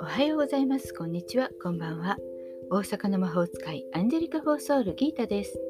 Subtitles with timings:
[0.00, 0.92] おはようございます。
[0.92, 1.48] こんにちは。
[1.62, 2.16] こんばんは。
[2.70, 5.60] 大阪の魔法使いアンジェリカ・フォーソウル・ギータです。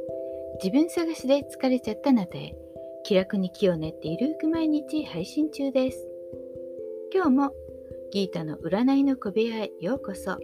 [0.62, 2.56] 自分探しで疲れちゃったあなたへ
[3.04, 6.09] 気楽に気を練っているく毎日配信中です。
[7.13, 7.53] 今日も
[8.11, 10.39] ギータの占いの小部屋へようこそ。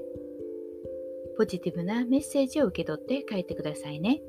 [1.39, 4.21] ポジティブなメッセージを受け取って帰ってくださいね。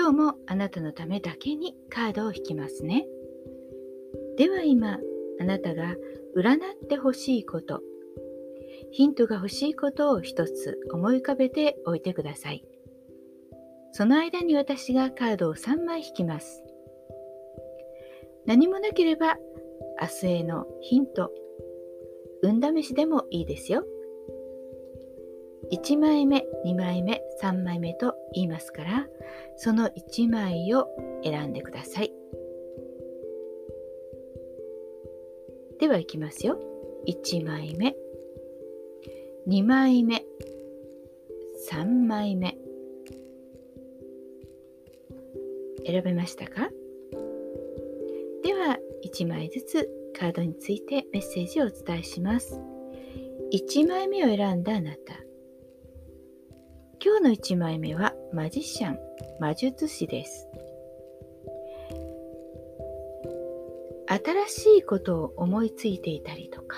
[0.00, 3.06] 今日もあなたのためだけにカードを引きますね。
[4.38, 4.98] では今、
[5.38, 5.94] あなたが
[6.34, 7.82] 占ってほしいこと、
[8.92, 12.64] ヒントが欲しいことを一つ思い浮かべておいてください。
[13.92, 16.64] その間に私がカードを3枚引きます。
[18.46, 19.36] 何もなければ
[20.00, 21.30] 明日へのヒント、
[22.42, 23.84] 運試しでもいいですよ。
[25.72, 29.08] 1枚目、2枚目、3枚目と言いますから、
[29.56, 30.86] その1枚を
[31.22, 32.12] 選んでください。
[35.78, 36.58] ではいきますよ。
[37.06, 37.96] 1枚目、
[39.48, 40.24] 2枚目、
[41.70, 42.56] 3枚目。
[45.86, 46.68] 選べましたか？
[48.42, 52.60] では、1枚ずつカードについてメッセージをお伝えします。
[53.52, 55.14] 1枚目を選んだあなた。
[57.02, 58.98] 今日の1枚目はマジシャン、
[59.40, 60.46] 魔術師です。
[64.06, 66.76] 新しいことを思いついていたりとか、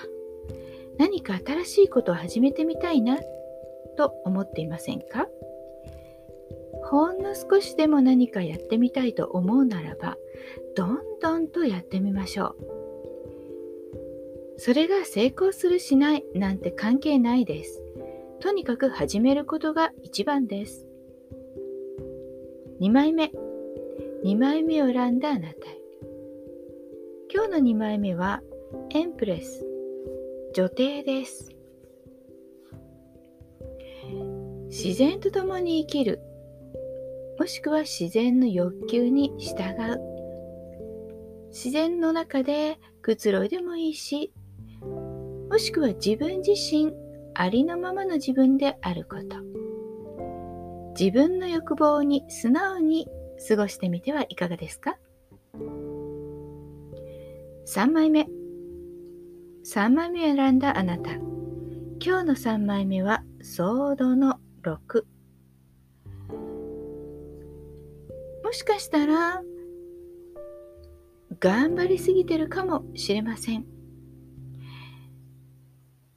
[0.97, 3.17] 何か新しいことを始めてみたいな
[3.97, 5.27] と思っていませんか？
[6.85, 10.15] ほんの少しでも何かやってみたいと思うならば、
[10.77, 12.55] どんどんとやってみましょう。
[14.55, 17.81] それが成功するしないなんて関係ないです。
[18.43, 20.85] とにかく始めることが一番です。
[22.81, 23.31] 2枚目。
[24.25, 25.79] 2枚目を選んだあなたへ。
[27.33, 28.41] 今日の2枚目は
[28.89, 29.65] エンプレス。
[30.53, 31.55] 女帝です。
[34.67, 36.19] 自然と共に生きる。
[37.39, 40.01] もしくは自然の欲求に従う。
[41.47, 44.33] 自然の中でくつろいでもいいし、
[44.81, 46.91] もしくは自分自身
[47.35, 49.37] ありのままの自分であること。
[50.99, 53.07] 自分の欲望に素直に
[53.47, 54.97] 過ごしてみてはいかがですか
[57.65, 58.27] ?3 枚目。
[59.65, 61.11] 3枚目を選んだあなた。
[61.11, 65.03] 今日の3枚目はソードの6。
[68.43, 69.41] もしかしたら
[71.39, 73.65] 頑張りすぎてるかもしれません。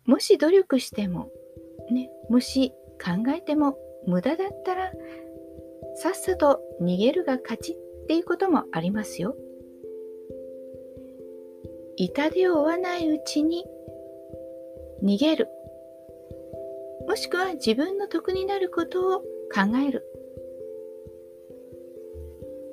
[0.07, 1.31] もし努力しても、
[1.91, 2.73] ね、もし
[3.03, 4.93] 考えても無駄だったら、
[5.97, 9.37] さっさと逃げるが勝ちっていうこともありますよ。
[11.97, 13.65] 痛手を負わないうちに
[15.03, 15.49] 逃げる。
[17.09, 20.05] もしくは自分の得になることを考える。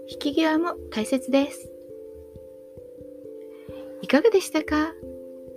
[0.07, 1.72] 引き際も大切です。
[4.01, 4.93] いかがでしたか？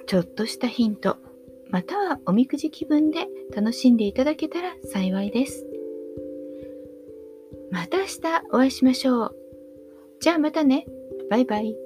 [0.06, 1.16] ちょっとしたヒント
[1.70, 5.66] またはおみくじ気分で楽しんでいただけたら幸いです。
[7.70, 9.36] また明日お会いしましょう。
[10.20, 10.86] じゃあまたね。
[11.28, 11.85] バイバイ。